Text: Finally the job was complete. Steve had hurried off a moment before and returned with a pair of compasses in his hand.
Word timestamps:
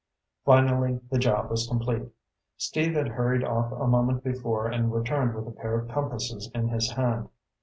Finally 0.45 0.99
the 1.11 1.19
job 1.19 1.51
was 1.51 1.67
complete. 1.67 2.01
Steve 2.57 2.95
had 2.95 3.07
hurried 3.09 3.43
off 3.43 3.71
a 3.71 3.85
moment 3.85 4.23
before 4.23 4.65
and 4.67 4.91
returned 4.91 5.35
with 5.35 5.47
a 5.47 5.51
pair 5.55 5.77
of 5.77 5.87
compasses 5.89 6.49
in 6.55 6.69
his 6.69 6.89
hand. 6.93 7.29